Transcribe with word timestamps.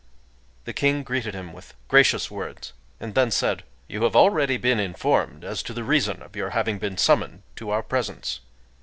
The 0.65 0.73
king 0.73 1.03
greeted 1.03 1.35
him 1.35 1.53
with 1.53 1.75
gracious 1.87 2.31
words, 2.31 2.73
and 2.99 3.13
then 3.13 3.29
said:— 3.29 3.61
"You 3.87 4.03
have 4.05 4.15
already 4.15 4.57
been 4.57 4.79
informed 4.79 5.43
as 5.43 5.61
to 5.61 5.73
the 5.73 5.83
reason 5.83 6.23
of 6.23 6.35
your 6.35 6.49
having 6.49 6.79
been 6.79 6.97
summoned 6.97 7.43
to 7.57 7.69
Our 7.69 7.83
presence. 7.83 8.39